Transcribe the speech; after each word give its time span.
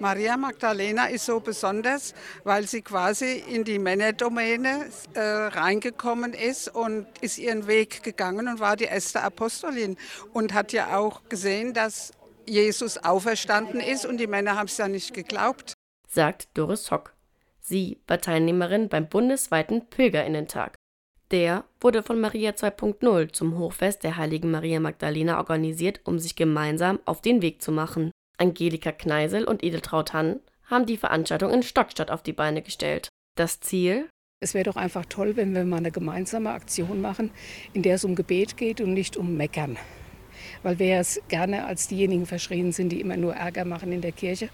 Maria 0.00 0.36
Magdalena 0.36 1.06
ist 1.06 1.26
so 1.26 1.40
besonders, 1.40 2.14
weil 2.44 2.68
sie 2.68 2.82
quasi 2.82 3.42
in 3.48 3.64
die 3.64 3.80
Männerdomäne 3.80 4.90
äh, 5.14 5.20
reingekommen 5.20 6.34
ist 6.34 6.72
und 6.72 7.06
ist 7.20 7.36
ihren 7.36 7.66
Weg 7.66 8.04
gegangen 8.04 8.46
und 8.46 8.60
war 8.60 8.76
die 8.76 8.84
erste 8.84 9.22
Apostolin 9.22 9.96
und 10.32 10.54
hat 10.54 10.72
ja 10.72 10.96
auch 10.96 11.22
gesehen, 11.28 11.74
dass 11.74 12.12
Jesus 12.46 12.98
auferstanden 12.98 13.80
ist 13.80 14.06
und 14.06 14.18
die 14.18 14.28
Männer 14.28 14.54
haben 14.54 14.66
es 14.66 14.78
ja 14.78 14.86
nicht 14.86 15.14
geglaubt. 15.14 15.74
Sagt 16.06 16.46
Doris 16.54 16.92
Hock. 16.92 17.14
Sie 17.60 17.98
war 18.06 18.20
Teilnehmerin 18.20 18.88
beim 18.88 19.08
bundesweiten 19.08 19.86
Pilgerinnentag. 19.90 20.76
Der 21.32 21.64
wurde 21.80 22.04
von 22.04 22.20
Maria 22.20 22.52
2.0 22.52 23.32
zum 23.32 23.58
Hochfest 23.58 24.04
der 24.04 24.16
heiligen 24.16 24.52
Maria 24.52 24.78
Magdalena 24.78 25.38
organisiert, 25.38 26.00
um 26.04 26.20
sich 26.20 26.36
gemeinsam 26.36 27.00
auf 27.04 27.20
den 27.20 27.42
Weg 27.42 27.60
zu 27.62 27.72
machen. 27.72 28.12
Angelika 28.38 28.92
Kneisel 28.92 29.44
und 29.44 29.64
Edeltraut 29.64 30.12
Hann 30.12 30.40
haben 30.66 30.86
die 30.86 30.96
Veranstaltung 30.96 31.52
in 31.52 31.62
Stockstadt 31.62 32.10
auf 32.10 32.22
die 32.22 32.32
Beine 32.32 32.62
gestellt. 32.62 33.08
Das 33.36 33.60
Ziel? 33.60 34.08
Es 34.40 34.54
wäre 34.54 34.64
doch 34.64 34.76
einfach 34.76 35.04
toll, 35.06 35.36
wenn 35.36 35.54
wir 35.54 35.64
mal 35.64 35.78
eine 35.78 35.90
gemeinsame 35.90 36.50
Aktion 36.50 37.00
machen, 37.00 37.32
in 37.72 37.82
der 37.82 37.96
es 37.96 38.04
um 38.04 38.14
Gebet 38.14 38.56
geht 38.56 38.80
und 38.80 38.94
nicht 38.94 39.16
um 39.16 39.36
Meckern. 39.36 39.76
Weil 40.62 40.78
wir 40.78 40.98
es 40.98 41.20
gerne 41.26 41.64
als 41.66 41.88
diejenigen 41.88 42.26
verschrien 42.26 42.70
sind, 42.70 42.90
die 42.90 43.00
immer 43.00 43.16
nur 43.16 43.34
Ärger 43.34 43.64
machen 43.64 43.90
in 43.90 44.00
der 44.00 44.12
Kirche. 44.12 44.50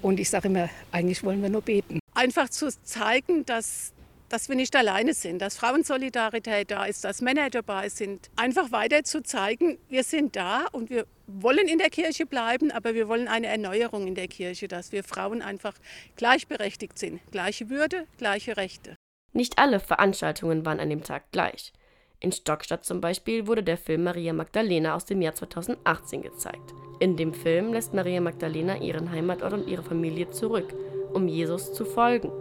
Und 0.00 0.18
ich 0.18 0.28
sage 0.28 0.48
immer, 0.48 0.68
eigentlich 0.90 1.22
wollen 1.22 1.42
wir 1.42 1.48
nur 1.48 1.62
beten. 1.62 2.00
Einfach 2.14 2.48
zu 2.48 2.68
zeigen, 2.82 3.46
dass 3.46 3.92
dass 4.32 4.48
wir 4.48 4.56
nicht 4.56 4.74
alleine 4.74 5.12
sind, 5.12 5.42
dass 5.42 5.58
Frauensolidarität 5.58 6.70
da 6.70 6.86
ist, 6.86 7.04
dass 7.04 7.20
Männer 7.20 7.50
dabei 7.50 7.90
sind. 7.90 8.30
Einfach 8.34 8.72
weiter 8.72 9.04
zu 9.04 9.22
zeigen, 9.22 9.76
wir 9.90 10.04
sind 10.04 10.36
da 10.36 10.68
und 10.72 10.88
wir 10.88 11.04
wollen 11.26 11.68
in 11.68 11.76
der 11.76 11.90
Kirche 11.90 12.24
bleiben, 12.24 12.70
aber 12.70 12.94
wir 12.94 13.08
wollen 13.08 13.28
eine 13.28 13.48
Erneuerung 13.48 14.06
in 14.06 14.14
der 14.14 14.28
Kirche, 14.28 14.68
dass 14.68 14.90
wir 14.90 15.04
Frauen 15.04 15.42
einfach 15.42 15.74
gleichberechtigt 16.16 16.98
sind. 16.98 17.20
Gleiche 17.30 17.68
Würde, 17.68 18.06
gleiche 18.16 18.56
Rechte. 18.56 18.96
Nicht 19.34 19.58
alle 19.58 19.80
Veranstaltungen 19.80 20.64
waren 20.64 20.80
an 20.80 20.88
dem 20.88 21.04
Tag 21.04 21.30
gleich. 21.30 21.74
In 22.18 22.32
Stockstadt 22.32 22.86
zum 22.86 23.02
Beispiel 23.02 23.46
wurde 23.46 23.62
der 23.62 23.76
Film 23.76 24.04
Maria 24.04 24.32
Magdalena 24.32 24.94
aus 24.94 25.04
dem 25.04 25.20
Jahr 25.20 25.34
2018 25.34 26.22
gezeigt. 26.22 26.72
In 27.00 27.18
dem 27.18 27.34
Film 27.34 27.74
lässt 27.74 27.92
Maria 27.92 28.22
Magdalena 28.22 28.78
ihren 28.78 29.10
Heimatort 29.10 29.52
und 29.52 29.68
ihre 29.68 29.82
Familie 29.82 30.30
zurück, 30.30 30.72
um 31.12 31.28
Jesus 31.28 31.74
zu 31.74 31.84
folgen. 31.84 32.32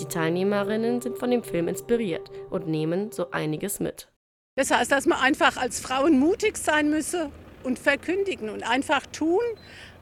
Die 0.00 0.06
Teilnehmerinnen 0.06 1.00
sind 1.00 1.18
von 1.18 1.30
dem 1.30 1.42
Film 1.42 1.68
inspiriert 1.68 2.30
und 2.50 2.68
nehmen 2.68 3.12
so 3.12 3.30
einiges 3.30 3.80
mit. 3.80 4.08
Das 4.54 4.70
heißt, 4.70 4.90
dass 4.92 5.06
man 5.06 5.18
einfach 5.18 5.56
als 5.56 5.80
Frauen 5.80 6.18
mutig 6.18 6.56
sein 6.58 6.90
müsse 6.90 7.30
und 7.62 7.78
verkündigen 7.78 8.48
und 8.50 8.62
einfach 8.62 9.06
tun, 9.06 9.42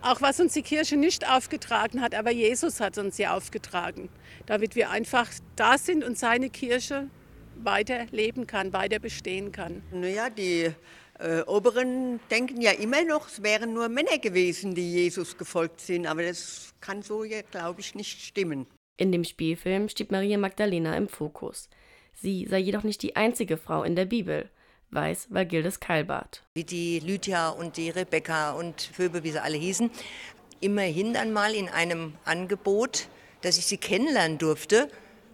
auch 0.03 0.21
was 0.21 0.41
uns 0.41 0.53
die 0.53 0.63
Kirche 0.63 0.97
nicht 0.97 1.29
aufgetragen 1.29 2.01
hat, 2.01 2.15
aber 2.15 2.31
Jesus 2.31 2.81
hat 2.81 2.99
uns 2.99 3.19
ja 3.19 3.37
aufgetragen, 3.37 4.11
damit 4.47 4.77
wir 4.77 4.91
einfach 4.91 5.29
da 5.57 5.79
sind 5.79 6.05
und 6.05 6.19
seine 6.19 6.51
Kirche 6.51 7.09
weiter 7.57 8.07
leben 8.11 8.47
kann, 8.47 8.73
weiter 8.73 8.99
bestehen 8.99 9.53
kann. 9.53 9.83
Naja, 9.93 10.29
die 10.29 10.73
äh, 11.19 11.43
Oberen 11.47 12.21
denken 12.31 12.61
ja 12.61 12.73
immer 12.73 13.05
noch, 13.05 13.29
es 13.29 13.43
wären 13.43 13.73
nur 13.73 13.89
Männer 13.89 14.19
gewesen, 14.19 14.75
die 14.75 14.93
Jesus 14.93 15.39
gefolgt 15.39 15.81
sind, 15.81 16.07
aber 16.07 16.23
das 16.25 16.75
kann 16.81 17.03
so 17.03 17.25
ja, 17.25 17.43
glaube 17.43 17.81
ich, 17.81 17.95
nicht 17.95 18.21
stimmen. 18.23 18.67
In 18.97 19.11
dem 19.11 19.25
Spielfilm 19.25 19.89
steht 19.89 20.13
Maria 20.13 20.39
Magdalena 20.39 20.97
im 20.97 21.09
Fokus. 21.09 21.69
Sie 22.13 22.47
sei 22.49 22.59
jedoch 22.59 22.85
nicht 22.85 23.03
die 23.03 23.17
einzige 23.17 23.57
Frau 23.57 23.83
in 23.83 23.97
der 23.97 24.05
Bibel, 24.05 24.49
weiß 24.91 25.29
Valgildes 25.31 25.81
Keilbart. 25.81 26.45
Wie 26.55 26.63
die 26.63 27.01
Lydia 27.01 27.49
und 27.49 27.77
die 27.77 27.91
Rebecca 27.91 28.53
und 28.53 28.83
Phoebe, 28.83 29.25
wie 29.25 29.33
sie 29.33 29.43
alle 29.43 29.57
hießen, 29.57 29.91
immerhin 30.61 31.13
dann 31.13 31.33
mal 31.33 31.55
in 31.55 31.69
einem 31.69 32.15
Angebot, 32.25 33.09
dass 33.43 33.59
ich 33.59 33.67
sie 33.67 33.79
kennenlernen 33.79 34.39
durfte, 34.39 34.89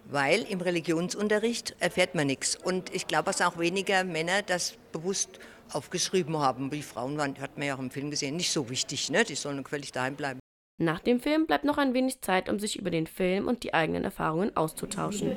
weil 0.05 0.41
im 0.41 0.59
Religionsunterricht 0.59 1.75
erfährt 1.79 2.15
man 2.15 2.25
nichts. 2.25 2.55
Und 2.55 2.91
ich 2.95 3.05
glaube, 3.05 3.25
dass 3.25 3.41
auch 3.41 3.59
weniger 3.59 4.03
Männer 4.03 4.41
das 4.41 4.73
bewusst 4.91 5.39
aufgeschrieben 5.71 6.35
haben. 6.39 6.71
Die 6.71 6.81
Frauen 6.81 7.15
waren, 7.17 7.39
hat 7.39 7.59
man 7.59 7.67
ja 7.67 7.75
auch 7.75 7.79
im 7.79 7.91
Film 7.91 8.09
gesehen, 8.09 8.37
nicht 8.37 8.51
so 8.51 8.71
wichtig. 8.71 9.11
Ne? 9.11 9.23
Die 9.23 9.35
sollen 9.35 9.63
völlig 9.63 9.91
daheim 9.91 10.15
bleiben. 10.15 10.39
Nach 10.81 10.99
dem 10.99 11.19
Film 11.19 11.45
bleibt 11.45 11.63
noch 11.63 11.77
ein 11.77 11.93
wenig 11.93 12.21
Zeit, 12.21 12.49
um 12.49 12.57
sich 12.57 12.79
über 12.79 12.89
den 12.89 13.05
Film 13.05 13.47
und 13.47 13.61
die 13.61 13.75
eigenen 13.75 14.03
Erfahrungen 14.03 14.57
auszutauschen. 14.57 15.31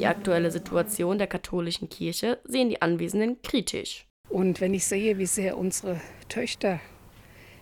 Die 0.00 0.06
aktuelle 0.06 0.50
Situation 0.50 1.16
der 1.18 1.28
katholischen 1.28 1.88
Kirche 1.88 2.40
sehen 2.42 2.70
die 2.70 2.82
Anwesenden 2.82 3.40
kritisch. 3.42 4.08
Und 4.28 4.60
wenn 4.60 4.74
ich 4.74 4.84
sehe, 4.84 5.16
wie 5.18 5.26
sehr 5.26 5.56
unsere 5.56 6.00
Töchter 6.28 6.80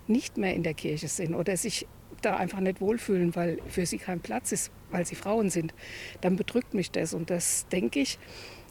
nicht 0.06 0.38
mehr 0.38 0.54
in 0.54 0.62
der 0.62 0.72
Kirche 0.72 1.08
sind 1.08 1.34
oder 1.34 1.54
sich 1.58 1.86
da 2.22 2.36
einfach 2.36 2.60
nicht 2.60 2.80
wohlfühlen, 2.80 3.36
weil 3.36 3.58
für 3.68 3.84
sie 3.84 3.98
kein 3.98 4.20
Platz 4.20 4.52
ist, 4.52 4.72
weil 4.90 5.04
sie 5.04 5.16
Frauen 5.16 5.50
sind, 5.50 5.74
dann 6.22 6.36
bedrückt 6.36 6.72
mich 6.72 6.92
das. 6.92 7.12
Und 7.12 7.28
das, 7.28 7.68
denke 7.68 8.00
ich, 8.00 8.18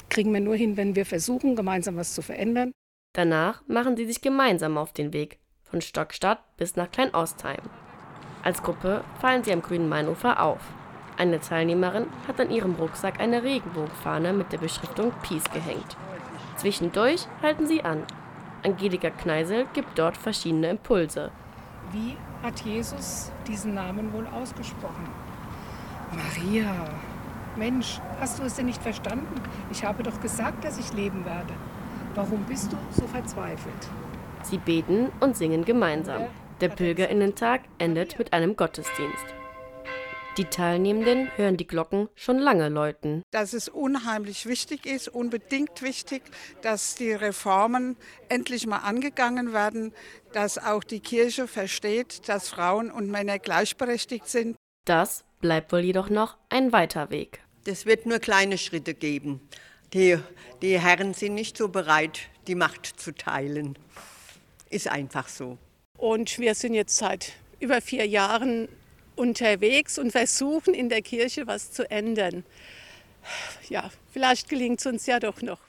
kriegen 0.10 0.34
wir 0.34 0.40
nur 0.40 0.56
hin, 0.56 0.78
wenn 0.78 0.96
wir 0.96 1.06
versuchen, 1.06 1.56
gemeinsam 1.56 1.96
was 1.96 2.16
zu 2.16 2.24
verändern. 2.24 2.72
Danach 3.16 3.62
machen 3.66 3.96
sie 3.96 4.06
sich 4.06 4.20
gemeinsam 4.20 4.78
auf 4.78 4.92
den 4.92 5.14
Weg, 5.14 5.40
von 5.64 5.80
Stockstadt 5.80 6.40
bis 6.58 6.76
nach 6.76 6.92
Kleinostheim. 6.92 7.62
Als 8.44 8.62
Gruppe 8.62 9.06
fallen 9.22 9.42
sie 9.42 9.54
am 9.54 9.62
grünen 9.62 9.88
Mainufer 9.88 10.44
auf. 10.44 10.60
Eine 11.18 11.40
Teilnehmerin 11.40 12.08
hat 12.28 12.42
an 12.42 12.52
ihrem 12.52 12.76
Rucksack 12.76 13.22
eine 13.22 13.42
Regenbogenfahne 13.42 14.34
mit 14.34 14.52
der 14.52 14.58
Beschriftung 14.58 15.14
Peace 15.24 15.50
gehängt. 15.54 15.96
Zwischendurch 16.58 17.26
halten 17.42 17.68
sie 17.68 17.86
an. 17.86 18.04
Angelika 18.66 19.10
Kneisel 19.12 19.66
gibt 19.72 19.98
dort 19.98 20.18
verschiedene 20.18 20.72
Impulse. 20.72 21.32
Wie 21.94 22.18
hat 22.44 22.60
Jesus 22.66 23.32
diesen 23.48 23.76
Namen 23.76 24.12
wohl 24.12 24.28
ausgesprochen? 24.28 25.08
Maria, 26.12 26.90
Mensch, 27.56 28.02
hast 28.20 28.40
du 28.40 28.44
es 28.44 28.56
denn 28.56 28.66
nicht 28.66 28.84
verstanden? 28.84 29.42
Ich 29.72 29.86
habe 29.86 30.04
doch 30.04 30.20
gesagt, 30.20 30.66
dass 30.66 30.78
ich 30.78 30.92
leben 30.92 31.24
werde. 31.24 31.54
Warum 32.16 32.46
bist 32.46 32.72
du 32.72 32.78
so 32.92 33.06
verzweifelt? 33.08 33.90
Sie 34.42 34.58
beten 34.58 35.12
und 35.20 35.36
singen 35.36 35.66
gemeinsam. 35.66 36.28
Der 36.62 36.70
Pilgerinnentag 36.70 37.64
endet 37.78 38.18
mit 38.18 38.32
einem 38.32 38.56
Gottesdienst. 38.56 39.26
Die 40.38 40.46
Teilnehmenden 40.46 41.30
hören 41.36 41.58
die 41.58 41.68
Glocken 41.68 42.08
schon 42.16 42.40
lange 42.40 42.70
läuten. 42.70 43.22
Dass 43.32 43.52
es 43.52 43.68
unheimlich 43.68 44.46
wichtig 44.46 44.86
ist, 44.86 45.10
unbedingt 45.10 45.82
wichtig, 45.82 46.24
dass 46.62 46.96
die 46.96 47.12
Reformen 47.12 47.98
endlich 48.30 48.66
mal 48.66 48.78
angegangen 48.78 49.52
werden, 49.52 49.94
dass 50.32 50.58
auch 50.58 50.86
die 50.86 51.02
Kirche 51.02 51.48
versteht, 51.50 52.30
dass 52.30 52.48
Frauen 52.48 52.92
und 52.92 53.12
Männer 53.12 53.40
gleichberechtigt 53.40 54.30
sind. 54.30 54.56
Das 54.86 55.26
bleibt 55.42 55.74
wohl 55.74 55.82
jedoch 55.82 56.10
noch 56.10 56.38
ein 56.48 56.72
weiter 56.72 57.10
Weg. 57.10 57.42
Es 57.66 57.86
wird 57.86 58.06
nur 58.06 58.20
kleine 58.20 58.58
Schritte 58.58 58.94
geben. 58.94 59.42
Die, 59.96 60.20
die 60.62 60.78
Herren 60.78 61.14
sind 61.14 61.36
nicht 61.36 61.56
so 61.56 61.70
bereit, 61.70 62.24
die 62.48 62.56
Macht 62.56 62.86
zu 62.86 63.14
teilen. 63.14 63.78
Ist 64.70 64.90
einfach 64.90 65.30
so. 65.30 65.58
Und 65.98 66.38
wir 66.38 66.54
sind 66.54 66.74
jetzt 66.74 66.98
seit 66.98 67.32
über 67.62 67.80
vier 67.80 68.06
Jahren 68.06 68.68
unterwegs 69.16 69.98
und 69.98 70.12
versuchen 70.12 70.74
in 70.74 70.90
der 70.90 71.02
Kirche 71.02 71.48
was 71.48 71.72
zu 71.72 71.90
ändern. 71.90 72.44
Ja, 73.70 73.90
vielleicht 74.12 74.50
gelingt 74.50 74.82
es 74.82 74.86
uns 74.86 75.06
ja 75.06 75.22
doch 75.22 75.42
noch. 75.42 75.62